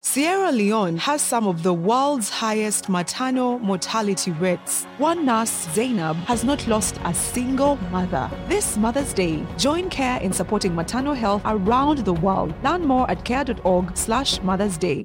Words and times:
Sierra 0.00 0.52
Leone 0.52 0.96
has 0.96 1.20
some 1.20 1.48
of 1.48 1.62
the 1.62 1.74
world's 1.74 2.30
highest 2.30 2.88
maternal 2.88 3.58
mortality 3.58 4.30
rates. 4.30 4.84
One 4.96 5.26
nurse, 5.26 5.68
Zainab, 5.74 6.16
has 6.26 6.44
not 6.44 6.66
lost 6.68 7.00
a 7.04 7.12
single 7.12 7.76
mother. 7.90 8.30
This 8.48 8.76
Mother's 8.76 9.12
Day, 9.12 9.44
join 9.56 9.90
CARE 9.90 10.20
in 10.20 10.32
supporting 10.32 10.74
maternal 10.74 11.14
health 11.14 11.42
around 11.44 11.98
the 11.98 12.14
world. 12.14 12.54
Learn 12.62 12.86
more 12.86 13.10
at 13.10 13.24
care.org 13.24 13.96
slash 13.96 14.40
Mother's 14.42 14.78
Day. 14.78 15.04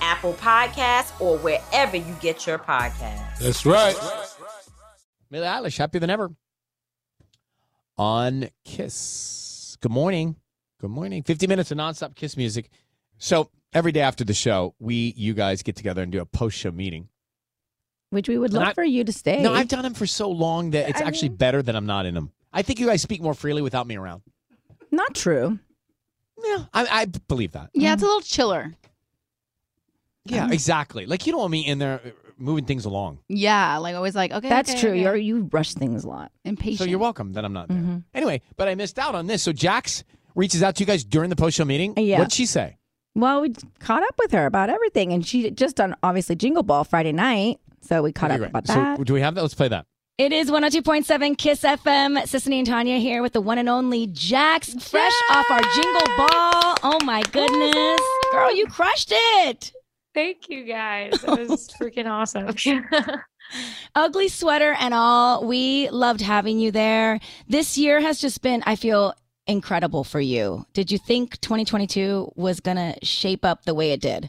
Apple 0.00 0.34
Podcasts, 0.34 1.18
or 1.20 1.38
wherever 1.38 1.96
you 1.96 2.16
get 2.20 2.46
your 2.46 2.58
podcasts. 2.58 3.38
That's 3.38 3.64
right. 3.66 3.94
Billie 5.30 5.46
Eilish, 5.46 5.76
happier 5.78 6.00
than 6.00 6.10
ever. 6.10 6.30
On 7.96 8.48
Kiss. 8.64 9.76
Good 9.80 9.92
morning. 9.92 10.36
Good 10.80 10.90
morning. 10.90 11.22
50 11.22 11.46
minutes 11.46 11.70
of 11.70 11.78
nonstop 11.78 12.14
Kiss 12.14 12.36
music. 12.36 12.70
So 13.18 13.50
every 13.72 13.92
day 13.92 14.00
after 14.00 14.24
the 14.24 14.34
show, 14.34 14.74
we, 14.78 15.12
you 15.16 15.34
guys 15.34 15.62
get 15.62 15.76
together 15.76 16.02
and 16.02 16.12
do 16.12 16.20
a 16.20 16.26
post 16.26 16.56
show 16.56 16.70
meeting. 16.70 17.08
Which 18.10 18.28
we 18.28 18.38
would 18.38 18.52
love 18.54 18.68
I- 18.68 18.72
for 18.74 18.84
you 18.84 19.04
to 19.04 19.12
stay. 19.12 19.42
No, 19.42 19.52
I've 19.52 19.68
done 19.68 19.82
them 19.82 19.94
for 19.94 20.06
so 20.06 20.30
long 20.30 20.70
that 20.70 20.88
it's 20.88 21.00
I 21.00 21.04
actually 21.04 21.30
mean- 21.30 21.38
better 21.38 21.62
that 21.62 21.74
I'm 21.76 21.86
not 21.86 22.06
in 22.06 22.14
them. 22.14 22.32
I 22.52 22.62
think 22.62 22.80
you 22.80 22.86
guys 22.86 23.02
speak 23.02 23.20
more 23.20 23.34
freely 23.34 23.60
without 23.60 23.86
me 23.86 23.96
around. 23.96 24.22
Not 24.90 25.14
true. 25.14 25.58
Yeah, 26.42 26.64
I, 26.72 26.86
I 27.02 27.04
believe 27.04 27.52
that. 27.52 27.68
Yeah, 27.74 27.92
it's 27.92 28.02
a 28.02 28.06
little 28.06 28.22
chiller. 28.22 28.72
Yeah, 30.24 30.50
exactly. 30.50 31.06
Like 31.06 31.26
you 31.26 31.32
don't 31.32 31.40
want 31.40 31.52
me 31.52 31.66
in 31.66 31.78
there 31.78 32.00
uh, 32.04 32.10
moving 32.38 32.64
things 32.66 32.84
along. 32.84 33.18
Yeah, 33.28 33.78
like 33.78 33.94
always 33.94 34.14
like, 34.14 34.32
okay. 34.32 34.48
That's 34.48 34.70
okay, 34.70 34.80
true. 34.80 34.90
okay. 34.90 35.02
You're 35.02 35.16
you 35.16 35.48
rush 35.52 35.72
things 35.74 36.04
a 36.04 36.08
lot. 36.08 36.32
impatient. 36.44 36.78
So 36.80 36.84
you're 36.84 36.98
welcome 36.98 37.32
that 37.32 37.44
I'm 37.44 37.52
not 37.52 37.68
there. 37.68 37.78
Mhm. 37.78 38.04
Anyway, 38.14 38.42
but 38.56 38.68
I 38.68 38.74
missed 38.74 38.98
out 38.98 39.14
on 39.14 39.26
this. 39.26 39.42
So 39.42 39.52
Jax 39.52 40.04
reaches 40.34 40.62
out 40.62 40.76
to 40.76 40.80
you 40.82 40.86
guys 40.86 41.04
during 41.04 41.30
the 41.30 41.36
post 41.36 41.56
show 41.56 41.64
meeting. 41.64 41.94
Yeah. 41.96 42.18
What'd 42.18 42.32
she 42.32 42.46
say? 42.46 42.76
Well, 43.14 43.40
we 43.40 43.54
caught 43.80 44.02
up 44.02 44.14
with 44.18 44.30
her 44.32 44.46
about 44.46 44.70
everything, 44.70 45.12
and 45.12 45.26
she 45.26 45.50
just 45.50 45.76
done 45.76 45.96
obviously 46.02 46.36
Jingle 46.36 46.62
Ball 46.62 46.84
Friday 46.84 47.10
night, 47.12 47.58
so 47.80 48.02
we 48.02 48.12
caught 48.12 48.30
Okay, 48.30 48.34
up 48.34 48.40
great. 48.40 48.50
about 48.50 48.66
so 48.68 48.74
that. 48.74 49.04
do 49.04 49.12
we 49.14 49.20
have 49.22 49.34
that? 49.34 49.42
Let's 49.42 49.54
play 49.54 49.68
that. 49.68 49.86
It 50.18 50.32
is 50.32 50.50
102.7 50.50 51.38
Kiss 51.38 51.62
FM. 51.62 52.18
Sisanie 52.24 52.58
and 52.58 52.66
Tanya 52.66 52.98
here 52.98 53.22
with 53.22 53.32
the 53.32 53.40
one 53.40 53.56
and 53.58 53.68
only 53.68 54.08
Jax, 54.08 54.74
fresh 54.74 55.12
off 55.30 55.48
our 55.50 55.60
Jingle 55.74 56.16
Ball. 56.16 56.74
Oh 56.82 56.98
my 57.04 57.22
goodness. 57.32 58.00
Girl, 58.32 58.54
you 58.54 58.66
crushed 58.66 59.12
it. 59.12 59.72
Thank 60.18 60.48
you 60.48 60.64
guys. 60.64 61.12
It 61.22 61.26
was 61.48 61.68
freaking 61.80 62.10
awesome. 62.10 62.52
Ugly 63.94 64.26
sweater 64.26 64.74
and 64.80 64.92
all. 64.92 65.46
We 65.46 65.88
loved 65.90 66.20
having 66.20 66.58
you 66.58 66.72
there. 66.72 67.20
This 67.46 67.78
year 67.78 68.00
has 68.00 68.20
just 68.20 68.42
been, 68.42 68.64
I 68.66 68.74
feel, 68.74 69.14
incredible 69.46 70.02
for 70.02 70.20
you. 70.20 70.66
Did 70.72 70.90
you 70.90 70.98
think 70.98 71.40
2022 71.40 72.32
was 72.34 72.58
going 72.58 72.78
to 72.78 72.96
shape 73.06 73.44
up 73.44 73.62
the 73.64 73.74
way 73.74 73.92
it 73.92 74.00
did? 74.00 74.28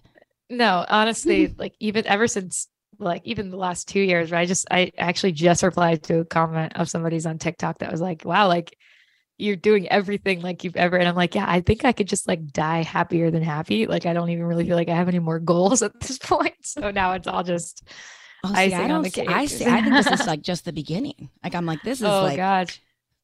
no, 0.51 0.85
honestly, 0.89 1.47
like 1.57 1.73
even 1.79 2.05
ever 2.05 2.27
since 2.27 2.67
like 2.99 3.23
even 3.25 3.49
the 3.49 3.57
last 3.57 3.87
two 3.87 3.99
years, 3.99 4.31
right? 4.31 4.41
I 4.41 4.45
just 4.45 4.67
I 4.69 4.91
actually 4.99 5.31
just 5.31 5.63
replied 5.63 6.03
to 6.03 6.19
a 6.19 6.25
comment 6.25 6.73
of 6.75 6.87
somebody's 6.87 7.25
on 7.25 7.39
TikTok 7.39 7.79
that 7.79 7.91
was 7.91 8.01
like, 8.01 8.25
wow, 8.25 8.47
like 8.47 8.77
you're 9.39 9.55
doing 9.55 9.87
everything 9.87 10.41
like 10.41 10.63
you've 10.63 10.75
ever 10.75 10.97
and 10.97 11.07
I'm 11.07 11.15
like, 11.15 11.33
yeah, 11.33 11.45
I 11.47 11.61
think 11.61 11.85
I 11.85 11.93
could 11.93 12.07
just 12.07 12.27
like 12.27 12.51
die 12.51 12.83
happier 12.83 13.31
than 13.31 13.41
happy. 13.41 13.87
Like 13.87 14.05
I 14.05 14.13
don't 14.13 14.29
even 14.29 14.45
really 14.45 14.65
feel 14.65 14.75
like 14.75 14.89
I 14.89 14.95
have 14.95 15.07
any 15.07 15.19
more 15.19 15.39
goals 15.39 15.81
at 15.83 15.99
this 16.01 16.17
point. 16.17 16.55
So 16.61 16.91
now 16.91 17.13
it's 17.13 17.27
all 17.27 17.43
just 17.43 17.87
Oh, 18.43 18.53
see, 18.53 18.73
I 18.73 18.83
on 18.83 18.89
don't 18.89 19.01
the 19.03 19.09
see, 19.09 19.21
cake. 19.21 19.29
I 19.29 19.45
see. 19.45 19.65
I 19.65 19.81
think 19.81 19.93
this 19.93 20.21
is 20.21 20.27
like 20.27 20.41
just 20.41 20.65
the 20.65 20.71
beginning. 20.71 21.29
Like 21.43 21.55
I'm 21.55 21.65
like, 21.65 21.81
this 21.83 21.99
is 21.99 22.07
oh 22.07 22.23
like, 22.23 22.37
gosh. 22.37 22.81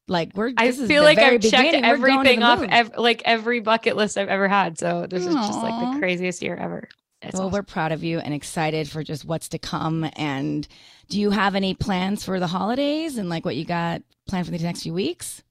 like 0.08 0.32
we're. 0.34 0.52
I 0.56 0.72
feel 0.72 1.02
like 1.02 1.18
I've 1.18 1.40
checked 1.40 1.72
beginning. 1.72 1.82
We're 1.88 1.96
going 1.96 2.24
to 2.24 2.30
everything 2.30 2.42
off, 2.42 2.62
ev- 2.62 2.98
like 2.98 3.22
every 3.24 3.60
bucket 3.60 3.96
list 3.96 4.18
I've 4.18 4.28
ever 4.28 4.46
had. 4.46 4.78
So 4.78 5.06
this 5.08 5.24
is 5.24 5.34
just 5.34 5.62
like 5.62 5.94
the 5.94 5.98
craziest 5.98 6.42
year 6.42 6.56
ever. 6.56 6.88
It's 7.22 7.34
well, 7.34 7.44
awesome. 7.44 7.52
we're 7.52 7.62
proud 7.62 7.92
of 7.92 8.04
you 8.04 8.18
and 8.18 8.34
excited 8.34 8.90
for 8.90 9.02
just 9.02 9.24
what's 9.24 9.48
to 9.50 9.58
come. 9.58 10.08
And 10.16 10.68
do 11.08 11.18
you 11.18 11.30
have 11.30 11.54
any 11.54 11.74
plans 11.74 12.22
for 12.22 12.38
the 12.38 12.46
holidays 12.46 13.16
and 13.16 13.30
like 13.30 13.44
what 13.46 13.56
you 13.56 13.64
got 13.64 14.02
planned 14.28 14.46
for 14.46 14.52
the 14.52 14.58
next 14.58 14.82
few 14.82 14.92
weeks? 14.92 15.42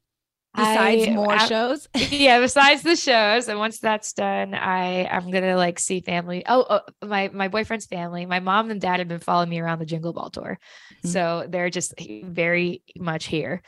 Besides 0.56 1.08
I- 1.08 1.12
more 1.12 1.32
I- 1.34 1.48
shows? 1.48 1.88
yeah 2.12 2.40
besides 2.40 2.82
the 2.82 2.96
shows 2.96 3.48
and 3.48 3.60
once 3.60 3.80
that's 3.80 4.14
done 4.14 4.54
i 4.54 5.06
i'm 5.06 5.30
gonna 5.32 5.56
like 5.58 5.80
see 5.80 6.00
family 6.02 6.44
oh, 6.48 6.66
oh 6.70 7.06
my 7.06 7.30
my 7.34 7.48
boyfriend's 7.48 7.86
family 7.86 8.26
my 8.26 8.40
mom 8.40 8.70
and 8.72 8.80
dad 8.82 9.00
have 9.00 9.08
been 9.08 9.20
following 9.20 9.50
me 9.50 9.60
around 9.60 9.80
the 9.80 9.86
jingle 9.86 10.14
ball 10.14 10.30
tour 10.30 10.58
Mhm. 11.04 11.10
so 11.10 11.46
they're 11.50 11.70
just 11.70 11.94
very 12.24 12.82
much 12.98 13.26
here 13.26 13.62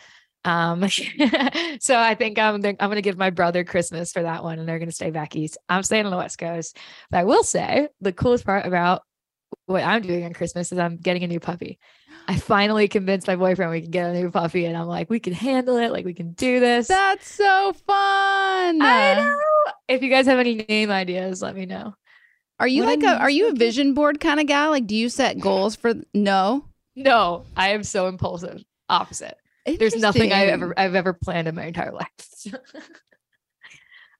um 0.45 0.87
so 1.79 1.97
i 1.97 2.15
think 2.15 2.37
i'm 2.39 2.55
i'm 2.63 2.75
gonna 2.75 3.01
give 3.01 3.17
my 3.17 3.31
brother 3.31 3.63
christmas 3.63 4.11
for 4.11 4.21
that 4.23 4.43
one 4.43 4.59
and 4.59 4.67
they're 4.69 4.79
gonna 4.79 4.91
stay 4.91 5.09
back 5.11 5.35
east 5.35 5.57
i'm 5.67 5.83
staying 5.83 6.05
on 6.05 6.11
the 6.11 6.17
west 6.17 6.37
coast 6.37 6.77
but 7.09 7.17
i 7.17 7.23
will 7.23 7.43
say 7.43 7.87
the 8.01 8.13
coolest 8.13 8.45
part 8.45 8.65
about 8.65 9.01
what 9.65 9.83
i'm 9.83 10.01
doing 10.01 10.23
on 10.25 10.33
christmas 10.33 10.71
is 10.71 10.79
i'm 10.79 10.97
getting 10.97 11.23
a 11.23 11.27
new 11.27 11.39
puppy 11.39 11.79
I 12.29 12.35
finally 12.35 12.89
convinced 12.89 13.25
my 13.25 13.37
boyfriend 13.37 13.71
we 13.71 13.81
can 13.81 13.91
get 13.91 14.09
a 14.09 14.13
new 14.13 14.29
puppy, 14.29 14.65
and 14.65 14.75
I'm 14.75 14.87
like, 14.87 15.09
we 15.09 15.19
can 15.19 15.31
handle 15.31 15.77
it. 15.77 15.93
Like, 15.93 16.03
we 16.03 16.13
can 16.13 16.33
do 16.33 16.59
this. 16.59 16.87
That's 16.87 17.29
so 17.29 17.71
fun. 17.85 18.81
I 18.81 19.13
know. 19.15 19.39
If 19.87 20.03
you 20.03 20.09
guys 20.09 20.25
have 20.25 20.37
any 20.37 20.55
name 20.55 20.91
ideas, 20.91 21.41
let 21.41 21.55
me 21.55 21.65
know. 21.65 21.95
Are 22.59 22.67
you 22.67 22.83
What 22.83 22.99
like 22.99 23.09
a 23.09 23.21
are 23.21 23.29
you 23.29 23.49
a 23.49 23.53
vision 23.53 23.93
board 23.93 24.19
kind 24.19 24.39
of 24.39 24.47
guy? 24.47 24.67
Like 24.67 24.87
do 24.87 24.95
you 24.95 25.09
set 25.09 25.39
goals 25.39 25.75
for 25.75 25.93
no? 26.13 26.65
No, 26.95 27.45
I 27.55 27.69
am 27.69 27.83
so 27.83 28.07
impulsive. 28.07 28.63
Opposite. 28.89 29.37
There's 29.65 29.95
nothing 29.95 30.33
I 30.33 30.45
ever 30.47 30.73
I've 30.77 30.95
ever 30.95 31.13
planned 31.13 31.47
in 31.47 31.55
my 31.55 31.65
entire 31.65 31.91
life. 31.93 32.07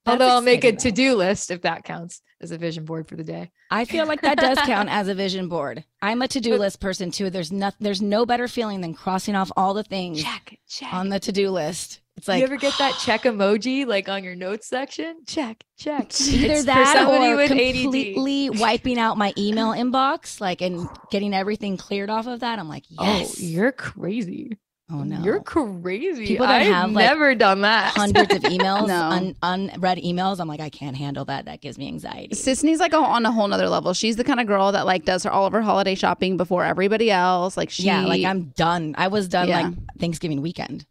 Although 0.08 0.28
I'll 0.28 0.40
make 0.40 0.64
a 0.64 0.72
to-do 0.72 1.14
list 1.14 1.50
if 1.50 1.62
that 1.62 1.84
counts 1.84 2.22
as 2.40 2.50
a 2.50 2.58
vision 2.58 2.84
board 2.84 3.08
for 3.08 3.16
the 3.16 3.24
day. 3.24 3.50
I 3.70 3.84
feel 3.84 4.06
like 4.06 4.20
that 4.22 4.38
does 4.38 4.58
count 4.58 4.88
as 4.88 5.08
a 5.08 5.14
vision 5.14 5.48
board. 5.48 5.84
I'm 6.00 6.22
a 6.22 6.28
to-do 6.28 6.56
list 6.56 6.80
person 6.80 7.10
too. 7.10 7.30
There's 7.30 7.50
no, 7.50 7.70
there's 7.80 8.00
no 8.00 8.24
better 8.24 8.48
feeling 8.48 8.80
than 8.80 8.94
crossing 8.94 9.34
off 9.34 9.50
all 9.56 9.74
the 9.74 9.82
things 9.82 10.22
Check, 10.22 10.58
check. 10.68 10.92
on 10.92 11.08
the 11.08 11.18
to-do 11.18 11.50
list. 11.50 12.00
It's 12.16 12.26
like 12.26 12.40
you 12.40 12.46
ever 12.46 12.56
get 12.56 12.76
that 12.78 12.98
check 12.98 13.22
emoji 13.22 13.86
like 13.86 14.08
on 14.08 14.24
your 14.24 14.34
notes 14.34 14.66
section? 14.66 15.24
Check, 15.24 15.62
check. 15.76 16.20
either 16.20 16.52
It's 16.52 16.64
that 16.64 17.06
or 17.06 17.36
with 17.36 17.52
ADD. 17.52 17.58
completely 17.58 18.50
wiping 18.50 18.98
out 18.98 19.16
my 19.16 19.32
email 19.38 19.68
inbox, 19.68 20.40
like 20.40 20.60
and 20.60 20.88
getting 21.12 21.32
everything 21.32 21.76
cleared 21.76 22.10
off 22.10 22.26
of 22.26 22.40
that. 22.40 22.58
I'm 22.58 22.68
like, 22.68 22.84
oh, 22.98 23.04
yes. 23.04 23.36
Oh, 23.38 23.42
you're 23.44 23.70
crazy. 23.70 24.58
Oh 24.90 25.02
no. 25.02 25.20
You're 25.22 25.40
crazy. 25.40 26.26
People 26.26 26.46
that 26.46 26.62
I've 26.62 26.66
have, 26.72 26.90
like, 26.92 27.04
never 27.04 27.34
done 27.34 27.60
that. 27.60 27.92
hundreds 27.96 28.34
of 28.34 28.42
emails, 28.42 28.88
No. 28.88 28.94
un- 29.02 29.36
unread 29.42 29.98
emails. 29.98 30.40
I'm 30.40 30.48
like, 30.48 30.60
I 30.60 30.70
can't 30.70 30.96
handle 30.96 31.26
that. 31.26 31.44
That 31.44 31.60
gives 31.60 31.76
me 31.76 31.88
anxiety. 31.88 32.34
Sisanie's 32.34 32.80
like 32.80 32.94
a, 32.94 32.96
on 32.96 33.26
a 33.26 33.30
whole 33.30 33.46
nother 33.48 33.68
level. 33.68 33.92
She's 33.92 34.16
the 34.16 34.24
kind 34.24 34.40
of 34.40 34.46
girl 34.46 34.72
that 34.72 34.86
like 34.86 35.04
does 35.04 35.24
her 35.24 35.30
all 35.30 35.44
of 35.44 35.52
her 35.52 35.60
holiday 35.60 35.94
shopping 35.94 36.38
before 36.38 36.64
everybody 36.64 37.10
else. 37.10 37.54
Like 37.56 37.68
she, 37.68 37.82
yeah, 37.82 38.06
like 38.06 38.24
I'm 38.24 38.44
done. 38.56 38.94
I 38.96 39.08
was 39.08 39.28
done 39.28 39.48
Yeah. 39.48 39.60
like 39.60 39.74
Thanksgiving 39.98 40.40
weekend. 40.40 40.86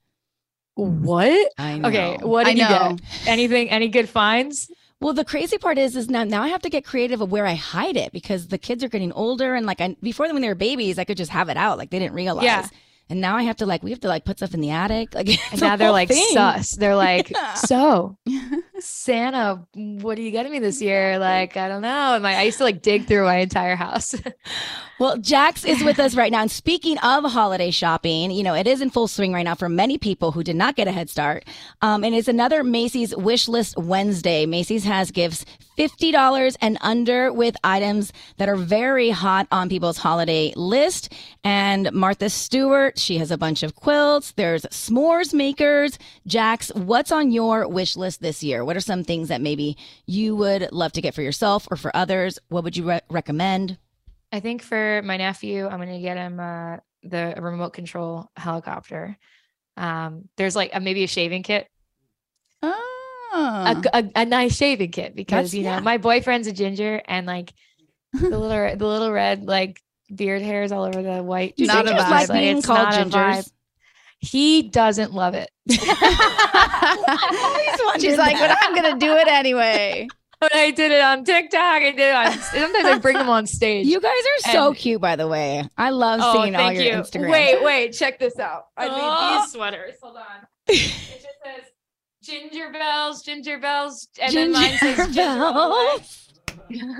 what? 0.75 1.51
I 1.57 1.77
know. 1.79 1.89
Okay, 1.89 2.17
what 2.21 2.45
I 2.45 2.53
did 2.53 2.59
you 2.61 2.67
get? 2.67 3.01
Anything? 3.25 3.69
Any 3.71 3.87
good 3.87 4.07
finds? 4.07 4.69
Well, 4.99 5.13
the 5.13 5.25
crazy 5.25 5.57
part 5.57 5.77
is, 5.79 5.95
is 5.95 6.09
now 6.09 6.23
now 6.23 6.43
I 6.43 6.49
have 6.49 6.61
to 6.63 6.69
get 6.69 6.83
creative 6.85 7.21
of 7.21 7.31
where 7.31 7.45
I 7.47 7.55
hide 7.55 7.97
it 7.97 8.11
because 8.11 8.47
the 8.47 8.57
kids 8.59 8.83
are 8.83 8.89
getting 8.89 9.11
older 9.13 9.55
and 9.55 9.65
like 9.65 9.81
I, 9.81 9.95
before 10.01 10.31
when 10.31 10.41
they 10.41 10.47
were 10.47 10.55
babies, 10.55 10.99
I 10.99 11.03
could 11.03 11.17
just 11.17 11.31
have 11.31 11.49
it 11.49 11.57
out 11.57 11.77
like 11.79 11.89
they 11.89 11.99
didn't 11.99 12.13
realize. 12.15 12.43
Yeah. 12.43 12.67
And 13.09 13.21
now 13.21 13.37
I 13.37 13.43
have 13.43 13.57
to 13.57 13.65
like 13.65 13.83
we 13.83 13.91
have 13.91 13.99
to 14.01 14.07
like 14.07 14.25
put 14.25 14.37
stuff 14.37 14.53
in 14.53 14.61
the 14.61 14.71
attic. 14.71 15.09
Like 15.15 15.29
And 15.51 15.61
now 15.61 15.75
they're 15.75 15.91
like 15.91 16.09
thing. 16.09 16.27
sus. 16.33 16.71
They're 16.71 16.95
like, 17.07 17.29
Yeah. 17.29 17.53
so 17.55 18.17
Santa, 18.79 19.65
what 19.73 20.17
are 20.17 20.21
you 20.21 20.31
getting 20.31 20.51
me 20.51 20.59
this 20.59 20.81
year? 20.81 21.17
Like, 21.17 21.57
I 21.57 21.67
don't 21.67 21.81
know. 21.81 22.13
And 22.15 22.23
like, 22.23 22.35
I 22.37 22.43
used 22.43 22.57
to 22.59 22.63
like 22.63 22.81
dig 22.81 23.07
through 23.07 23.23
my 23.23 23.37
entire 23.37 23.75
house. 23.75 24.13
Well, 24.99 25.17
Jax 25.17 25.63
is 25.65 25.83
with 25.83 25.99
us 25.99 26.15
right 26.15 26.31
now. 26.31 26.41
And 26.41 26.51
speaking 26.51 26.97
of 26.99 27.23
holiday 27.25 27.71
shopping, 27.71 28.31
you 28.31 28.43
know, 28.43 28.53
it 28.55 28.67
is 28.67 28.81
in 28.81 28.89
full 28.89 29.07
swing 29.07 29.31
right 29.33 29.43
now 29.43 29.55
for 29.55 29.69
many 29.69 29.97
people 29.97 30.31
who 30.31 30.43
did 30.43 30.55
not 30.55 30.75
get 30.75 30.87
a 30.87 30.91
head 30.91 31.09
start. 31.09 31.45
Um, 31.81 32.03
and 32.03 32.13
it's 32.15 32.27
another 32.27 32.63
Macy's 32.63 33.15
Wish 33.15 33.47
List 33.47 33.77
Wednesday. 33.77 34.45
Macy's 34.45 34.83
has 34.85 35.11
gifts 35.11 35.45
$50 35.77 36.55
and 36.61 36.77
under 36.81 37.31
with 37.31 37.55
items 37.63 38.11
that 38.37 38.49
are 38.49 38.55
very 38.55 39.11
hot 39.11 39.47
on 39.51 39.69
people's 39.69 39.97
holiday 39.97 40.51
list. 40.55 41.13
And 41.43 41.91
Martha 41.93 42.29
Stewart, 42.29 42.96
she 42.99 43.17
has 43.17 43.31
a 43.31 43.37
bunch 43.37 43.63
of 43.63 43.75
quilts. 43.75 44.31
There's 44.31 44.63
s'mores 44.63 45.33
makers. 45.33 45.97
Jax, 46.25 46.69
what's 46.73 47.11
on 47.11 47.31
your 47.31 47.67
wish 47.67 47.95
list 47.95 48.21
this 48.21 48.43
year? 48.43 48.63
What 48.65 48.77
are 48.77 48.81
some 48.81 49.03
things 49.03 49.29
that 49.29 49.41
maybe 49.41 49.77
you 50.05 50.35
would 50.35 50.71
love 50.71 50.91
to 50.93 51.01
get 51.01 51.13
for 51.13 51.21
yourself 51.21 51.67
or 51.71 51.77
for 51.77 51.95
others? 51.95 52.39
What 52.49 52.63
would 52.63 52.77
you 52.77 52.89
re- 52.89 53.01
recommend? 53.09 53.77
I 54.31 54.39
think 54.39 54.61
for 54.61 55.01
my 55.03 55.17
nephew, 55.17 55.67
I'm 55.67 55.79
gonna 55.79 56.01
get 56.01 56.17
him 56.17 56.39
uh, 56.39 56.77
the 57.03 57.35
remote 57.39 57.73
control 57.73 58.29
helicopter. 58.35 59.17
Um, 59.77 60.27
there's 60.37 60.55
like 60.55 60.71
a, 60.73 60.79
maybe 60.79 61.03
a 61.03 61.07
shaving 61.07 61.43
kit, 61.43 61.67
oh. 62.63 63.33
a, 63.33 63.97
a, 63.97 64.11
a 64.15 64.25
nice 64.25 64.55
shaving 64.55 64.91
kit 64.91 65.15
because 65.15 65.51
That's- 65.51 65.53
you 65.53 65.63
know 65.63 65.75
yeah. 65.75 65.79
my 65.79 65.97
boyfriend's 65.97 66.47
a 66.47 66.51
ginger 66.53 67.01
and 67.05 67.27
like 67.27 67.53
the 68.13 68.37
little 68.37 68.75
the 68.75 68.87
little 68.87 69.11
red 69.11 69.45
like 69.45 69.81
beard 70.13 70.41
hairs 70.41 70.71
all 70.71 70.83
over 70.83 71.01
the 71.01 71.21
white. 71.23 71.55
Do 71.57 71.65
Not 71.65 71.87
a 71.87 71.91
vibe. 71.91 71.97
like 72.09 72.29
Like, 72.29 72.39
being 72.41 72.57
it's 72.57 72.65
called 72.65 72.89
not 72.89 73.01
a 73.01 73.05
vibe. 73.05 73.11
gingers? 73.11 73.51
He 74.19 74.63
doesn't 74.63 75.13
love 75.13 75.33
it. 75.35 75.49
She's 77.99 78.17
like, 78.17 78.37
but 78.39 78.55
I'm 78.61 78.73
gonna 78.75 78.97
do 78.97 79.13
it 79.15 79.27
anyway. 79.27 80.07
When 80.39 80.51
I 80.53 80.69
did 80.69 80.91
it 80.91 81.01
on 81.01 81.23
TikTok, 81.23 81.59
I 81.59 81.79
did 81.89 81.99
it 81.99 82.13
on. 82.13 82.31
Sometimes 82.31 82.85
I 82.85 82.99
bring 82.99 83.17
them 83.17 83.27
on 83.27 83.47
stage. 83.47 83.87
You 83.87 83.99
guys 83.99 84.11
are 84.11 84.51
so 84.51 84.67
And- 84.67 84.77
cute, 84.77 85.01
by 85.01 85.15
the 85.15 85.27
way. 85.27 85.67
I 85.79 85.89
love 85.89 86.19
oh, 86.21 86.43
seeing 86.43 86.55
all 86.55 86.67
thank 86.67 86.75
your 86.79 86.85
you. 86.85 86.93
Instagram. 87.01 87.31
Wait, 87.31 87.63
wait, 87.63 87.91
check 87.93 88.19
this 88.19 88.37
out. 88.37 88.65
I 88.77 88.87
Oh. 88.87 88.91
made 88.91 89.41
these 89.41 89.51
sweaters. 89.53 89.95
Hold 89.99 90.17
on. 90.17 90.23
It 90.67 90.75
just 90.77 90.95
says 91.43 91.63
ginger 92.21 92.69
bells, 92.71 93.23
ginger 93.23 93.57
bells, 93.57 94.09
and 94.21 94.31
then 94.31 94.51
mine 94.51 94.77
says 94.77 94.97
Ginger 94.97 95.13
ginger 95.13 95.43
all 95.43 95.69
the 95.69 95.75
way. 95.75 95.97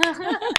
bells. 0.02 0.54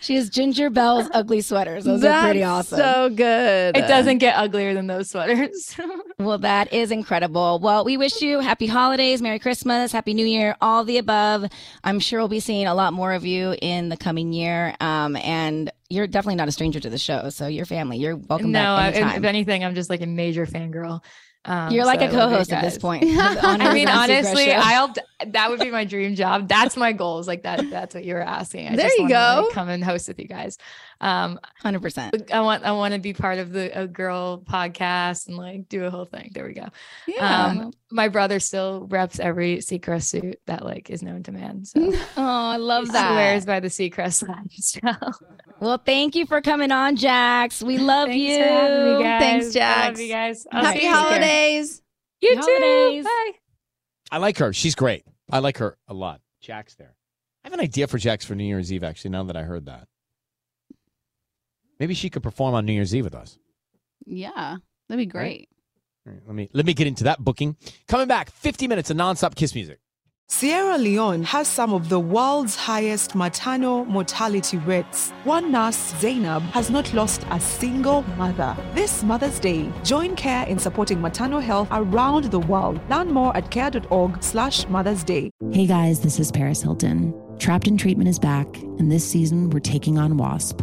She 0.00 0.16
has 0.16 0.30
Ginger 0.30 0.70
Bell's 0.70 1.08
ugly 1.12 1.40
sweaters. 1.40 1.84
Those 1.84 2.04
are 2.04 2.22
pretty 2.22 2.40
That's 2.40 2.72
awesome. 2.72 2.78
So 2.78 3.10
good. 3.10 3.76
It 3.76 3.86
doesn't 3.86 4.18
get 4.18 4.36
uglier 4.36 4.74
than 4.74 4.86
those 4.86 5.10
sweaters. 5.10 5.76
well, 6.18 6.38
that 6.38 6.72
is 6.72 6.90
incredible. 6.90 7.58
Well, 7.62 7.84
we 7.84 7.96
wish 7.96 8.20
you 8.20 8.40
happy 8.40 8.66
holidays, 8.66 9.20
Merry 9.22 9.38
Christmas, 9.38 9.92
Happy 9.92 10.14
New 10.14 10.26
Year, 10.26 10.56
all 10.60 10.84
the 10.84 10.98
above. 10.98 11.44
I'm 11.84 12.00
sure 12.00 12.20
we'll 12.20 12.28
be 12.28 12.40
seeing 12.40 12.66
a 12.66 12.74
lot 12.74 12.92
more 12.92 13.12
of 13.12 13.24
you 13.24 13.54
in 13.60 13.88
the 13.88 13.96
coming 13.96 14.32
year. 14.32 14.74
Um, 14.80 15.16
and 15.16 15.70
you're 15.88 16.06
definitely 16.06 16.36
not 16.36 16.48
a 16.48 16.52
stranger 16.52 16.80
to 16.80 16.88
the 16.88 16.98
show, 16.98 17.30
so 17.30 17.46
your 17.46 17.66
family, 17.66 17.98
you're 17.98 18.16
welcome 18.16 18.52
no, 18.52 18.74
I, 18.74 18.90
back 18.90 18.90
if, 18.90 18.96
anytime. 19.02 19.18
if 19.18 19.24
anything, 19.24 19.64
I'm 19.64 19.74
just 19.74 19.90
like 19.90 20.00
a 20.02 20.06
major 20.06 20.46
fangirl. 20.46 21.02
Um, 21.46 21.72
you're 21.72 21.86
like 21.86 22.00
so 22.00 22.06
a 22.06 22.10
co-host 22.10 22.52
at 22.52 22.62
this 22.62 22.76
point. 22.76 23.04
I 23.06 23.72
mean, 23.72 23.88
honestly, 23.88 24.52
I'll. 24.52 24.92
That 25.26 25.50
would 25.50 25.60
be 25.60 25.70
my 25.70 25.84
dream 25.84 26.14
job. 26.14 26.48
That's 26.48 26.76
my 26.76 26.92
goals. 26.92 27.26
Like 27.26 27.42
that. 27.44 27.68
That's 27.70 27.94
what 27.94 28.04
you 28.04 28.14
were 28.14 28.22
asking. 28.22 28.68
I 28.68 28.76
There 28.76 28.86
just 28.86 28.96
you 28.98 29.04
wanna, 29.04 29.14
like, 29.14 29.44
go. 29.46 29.50
come 29.52 29.68
and 29.68 29.82
host 29.82 30.08
with 30.08 30.18
you 30.18 30.28
guys. 30.28 30.58
Um, 31.00 31.40
100%. 31.64 32.30
I 32.30 32.40
want. 32.42 32.64
I 32.64 32.72
want 32.72 32.92
to 32.94 33.00
be 33.00 33.14
part 33.14 33.38
of 33.38 33.52
the 33.52 33.70
a 33.80 33.86
girl 33.86 34.42
podcast 34.42 35.28
and 35.28 35.36
like 35.38 35.68
do 35.68 35.84
a 35.84 35.90
whole 35.90 36.04
thing. 36.04 36.30
There 36.34 36.44
we 36.46 36.52
go. 36.52 36.66
Yeah. 37.06 37.46
Um, 37.46 37.72
my 37.90 38.08
brother 38.08 38.38
still 38.38 38.86
reps 38.90 39.18
every 39.18 39.58
Seacrest 39.58 40.04
suit 40.04 40.38
that 40.46 40.64
like 40.64 40.90
is 40.90 41.02
known 41.02 41.22
to 41.22 41.32
man. 41.32 41.64
So 41.64 41.80
Oh, 42.16 42.22
I 42.50 42.56
love 42.56 42.86
he 42.86 42.92
that. 42.92 43.12
swears 43.12 43.46
by 43.46 43.60
the 43.60 43.68
Seacrest 43.68 44.28
lifestyle. 44.28 45.14
Well, 45.60 45.76
thank 45.76 46.14
you 46.14 46.24
for 46.24 46.40
coming 46.40 46.70
on, 46.72 46.96
Jax. 46.96 47.62
We 47.62 47.76
love 47.76 48.08
Thanks 48.08 48.22
you. 48.22 48.38
for 48.38 48.44
having 48.48 48.96
me, 48.96 49.02
guys. 49.02 49.20
Thanks, 49.20 49.44
I 49.44 49.46
love 49.46 49.52
Jax. 49.52 50.00
you 50.00 50.08
guys. 50.08 50.46
I'll 50.50 50.64
Happy 50.64 50.80
see 50.80 50.86
holidays. 50.86 51.82
You 52.22 52.34
Happy 52.34 52.46
too. 52.46 52.52
holidays. 52.62 53.04
Bye. 53.04 53.30
I 54.10 54.16
like 54.18 54.38
her. 54.38 54.54
She's 54.54 54.74
great. 54.74 55.04
I 55.30 55.40
like 55.40 55.58
her 55.58 55.76
a 55.86 55.92
lot. 55.92 56.22
Jack's 56.40 56.76
there. 56.76 56.94
I 57.44 57.48
have 57.48 57.52
an 57.52 57.60
idea 57.60 57.88
for 57.88 57.98
Jax 57.98 58.24
for 58.24 58.34
New 58.34 58.44
Year's 58.44 58.72
Eve, 58.72 58.82
actually, 58.84 59.10
now 59.10 59.24
that 59.24 59.36
I 59.36 59.42
heard 59.42 59.66
that. 59.66 59.86
Maybe 61.80 61.94
she 61.94 62.10
could 62.10 62.22
perform 62.22 62.54
on 62.54 62.66
New 62.66 62.74
Year's 62.74 62.94
Eve 62.94 63.04
with 63.04 63.14
us. 63.14 63.38
Yeah, 64.04 64.58
that'd 64.88 64.98
be 64.98 65.06
great. 65.06 65.48
All 66.06 66.12
right, 66.12 66.22
let 66.26 66.34
me 66.34 66.48
let 66.52 66.66
me 66.66 66.74
get 66.74 66.86
into 66.86 67.04
that 67.04 67.18
booking. 67.24 67.56
Coming 67.88 68.06
back, 68.06 68.30
50 68.30 68.68
minutes 68.68 68.90
of 68.90 68.96
nonstop 68.96 69.34
kiss 69.34 69.54
music. 69.54 69.80
Sierra 70.28 70.78
Leone 70.78 71.24
has 71.24 71.48
some 71.48 71.72
of 71.72 71.88
the 71.88 71.98
world's 71.98 72.54
highest 72.54 73.16
maternal 73.16 73.84
mortality 73.86 74.58
rates. 74.58 75.10
One 75.24 75.50
nurse, 75.50 75.92
Zainab, 75.98 76.42
has 76.52 76.70
not 76.70 76.94
lost 76.94 77.24
a 77.30 77.40
single 77.40 78.02
mother. 78.16 78.56
This 78.72 79.02
Mother's 79.02 79.40
Day, 79.40 79.72
join 79.82 80.14
CARE 80.14 80.46
in 80.46 80.58
supporting 80.58 81.00
maternal 81.00 81.40
health 81.40 81.66
around 81.72 82.24
the 82.30 82.38
world. 82.38 82.80
Learn 82.88 83.10
more 83.10 83.36
at 83.36 83.50
care.org 83.50 84.22
slash 84.22 84.68
Mother's 84.68 85.02
Day. 85.02 85.32
Hey 85.50 85.66
guys, 85.66 86.00
this 86.00 86.20
is 86.20 86.30
Paris 86.30 86.62
Hilton. 86.62 87.12
Trapped 87.40 87.66
in 87.66 87.76
Treatment 87.76 88.08
is 88.08 88.20
back, 88.20 88.46
and 88.78 88.92
this 88.92 89.04
season 89.04 89.50
we're 89.50 89.58
taking 89.58 89.98
on 89.98 90.16
WASP, 90.16 90.62